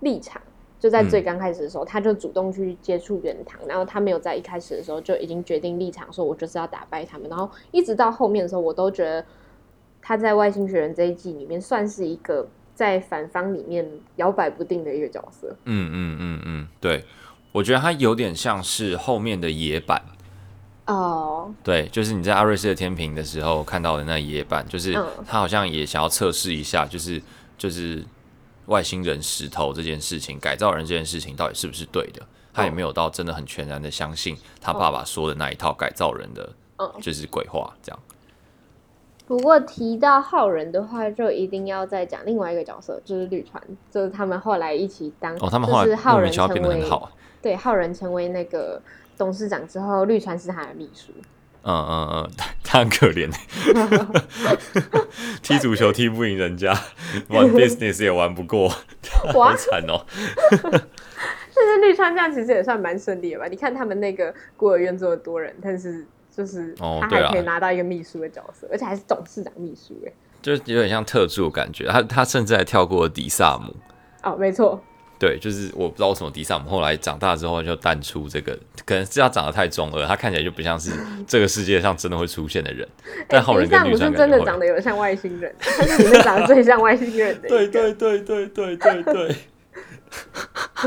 [0.00, 0.40] 立场，
[0.78, 7.28] 就在最刚开始的时候，嗯、他就主动去接触元堂，然后他没有在一开始的时候就已经决定立场，说我就是要打败他们。
[7.28, 9.24] 然后一直到后面的时候，我都觉得
[10.00, 12.48] 他在外星学人这一季里面算是一个。
[12.74, 15.54] 在反方里面摇摆不定的一个角色。
[15.66, 17.04] 嗯嗯嗯嗯，对，
[17.52, 20.02] 我觉得他有点像是后面的野坂。
[20.86, 21.44] 哦。
[21.46, 21.54] Oh.
[21.62, 24.92] 对，就是你在阿瑞斯的天平的时候看到的那野坂，就是
[25.26, 27.22] 他好像也想要测试一下，就是
[27.56, 28.04] 就是
[28.66, 32.22] 外星人石头这件事情，改造人这件事情到底是不是对的。
[32.54, 36.52] 他也没有到真的很全然的相信他爸爸说的那一套改造人的，
[37.00, 37.98] 就是鬼话这样。
[39.26, 46.84] 不过提到浩人的话，就一定要再讲另外一个角色，就是绿川，就是他们后来一起当，哦，他们后来浩人成为
[47.40, 48.82] 对浩人成为那个
[49.22, 51.12] 董事长之后，绿川是他的秘书。
[51.62, 52.30] 嗯嗯嗯，
[52.64, 53.30] 他很可怜，
[55.42, 56.72] 踢足球踢不赢人家，
[57.30, 58.68] 玩 business 也玩不过，
[59.32, 60.04] 好惨哦。
[61.54, 63.46] 但是绿川这样其实也算蛮顺利的吧？
[63.46, 66.04] 你看他们那个孤儿院这么多人，但是。
[66.35, 71.87] 就是他还可以拿到一个秘书的角色，哦啊、而且还是董事长秘书哎，就是有点像特助的感觉。
[71.88, 73.76] 他他甚至还跳过了迪萨姆
[74.22, 74.82] 哦，没错，
[75.22, 80.90] 对，就是我不知道为什么迪萨姆后来长大之后就淡出这个，可能是他长得太中二，他看起来就不像是
[81.28, 82.85] 这个世界上真的会出现的人。
[83.04, 87.48] 欸、但浩人跟绿川是真的长得有点像外星人，他是里面长得最像外星人的。
[87.48, 89.37] 对对对对对对对，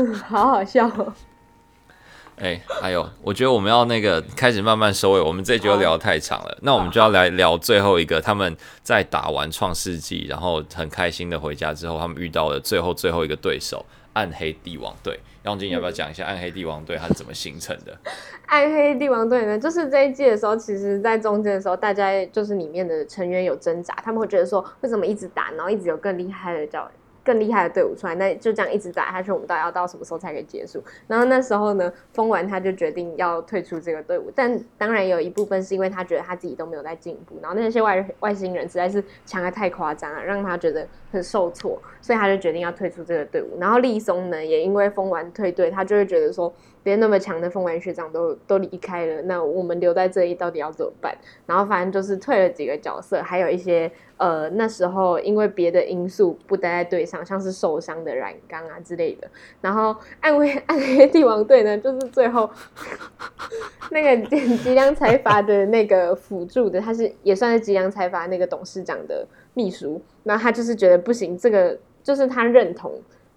[0.28, 1.10] 好好笑哦。
[2.36, 6.50] 哎、欸，还有，我觉得我们要那个开始慢慢收尾，我们这一集又聊得太长了。
[6.50, 6.58] Oh.
[6.60, 13.86] 那我们就要来聊最后一个，他们在打完创世纪，然后很开心的回家之后，他们遇到了最后最后一个对手——
[14.16, 15.20] 暗黑帝王队。
[15.44, 17.96] 杨静要不要讲一下暗黑帝王队它是怎么形成的？
[18.46, 26.90] 暗黑帝王队呢，就是这一季的时候，其实在中间的时候，大家就是里面的成员有挣扎，他们会觉得说，为什么一直打，然后一直有更厉害的叫
[27.26, 30.80] 更厉害的队伍出来，那就这样一直打下去，我们到底要到什么时候才可以结束？
[31.08, 43.58] 然后那时候呢，封完他就决定要退出这个队伍，但当然有一部分是因为他觉得他自己都没有在进步，然后那些外外星人实在是强的太夸张了，让他觉得很受挫，所以他就决定要退出这个队伍。
[43.58, 46.52] 然后立松呢，也因为封完退队，他就会觉得说。
[46.86, 51.12] 别那么强的凤丸学长都都离开了，那我们留在这里到底要怎么办？
[51.44, 59.28] 然后反正就是退了几个角色，还有一些呃那时候因为别的因素不待在队上，像是受伤的染缸啊之类的。
[59.60, 62.48] 然后暗黑暗黑帝王队呢，就是最后
[63.90, 64.28] 那个
[64.58, 70.00] 吉良财阀的那个辅助的，他是也算是吉良财阀那个董事长的秘书。
[70.22, 72.92] 那他就是觉得不行，这个就是他认同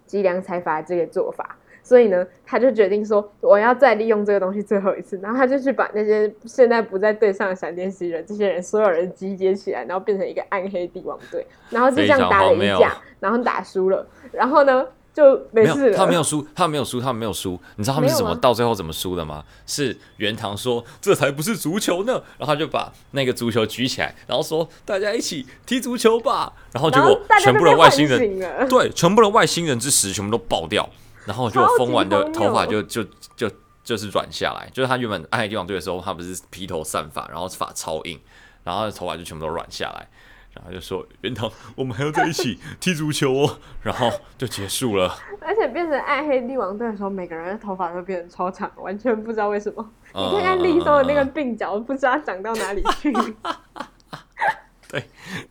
[0.05, 1.57] 吉良财阀这个做法。
[1.83, 15.97] 所以呢，他就决定说，我要再利用这个东西最后一次，然后他就去把那些现在不在队上的闪电十一人这些人所有人集结起来，然后变成一个暗黑帝王队，然后就这样打了一架，然后打输了，然后呢就没事了。
[15.97, 17.59] 他没有输，他没有输，他没有输。
[17.77, 19.43] 你知道他们是怎么到最后怎么输的吗？
[19.65, 30.87] 是原堂说这才不是足球呢，然后他就把那个足球举起来，然后说大家一起踢足球吧，然后结果全部的外星人对全部的外星人之石全部都爆掉。
[31.29, 33.03] 然后就疯完的头发就就
[33.35, 33.47] 就
[33.83, 38.19] 就是软下来，就是他原本暗黑帝王队的时候，他不是披头散发，然后发超硬，
[38.63, 40.07] 然后头发就全部都软下来，
[40.55, 45.15] 然后就说原堂，我们还要在一起 踢足球哦，然后就结束了。
[45.39, 49.87] 而且变成暗黑帝王队的时候，每个人的头发都变得超长，完全不知道为什么。
[50.15, 53.13] 嗯、你看看立松的那个鬓角，不知道长到哪里去。
[54.89, 55.07] 对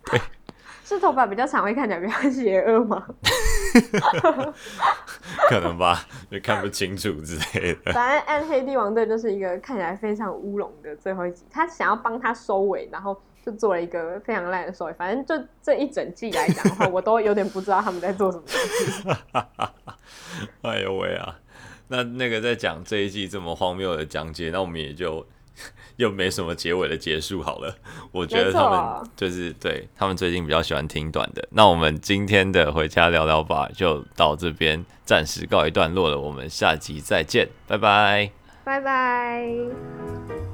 [0.06, 0.20] 对。
[0.84, 3.06] 是头发比较长会看起来比较邪恶吗？
[5.48, 7.92] 可能吧，就看不清楚之类的。
[7.92, 14.92] 反正暗黑帝王队就是一个看起来非常乌龙的最后一集，他想要帮他收尾，然后就做了一个非常烂的收尾。
[14.94, 19.02] 反正就这一整季来讲的话，我都有点不知道他们在做什么东西。
[20.62, 21.38] 哎呦喂啊！
[21.88, 25.26] 那那个在讲这一季这么荒谬的讲解，那我们也就。
[25.96, 27.74] 又没什么结尾的结束好了，
[28.12, 31.46] 我觉得他们就是对他们最近比较喜欢听短的。
[31.50, 36.18] 那我们今天的回家聊聊吧，就到这边暂时告一段落了。
[36.18, 38.30] 我们下集再见，拜拜，
[38.64, 40.47] 拜拜。